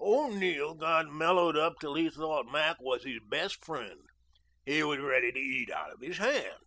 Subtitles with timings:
[0.00, 4.00] "O'Neill got mellowed up till he thought Mac was his best friend.
[4.64, 6.64] He was ready to eat out of his hand.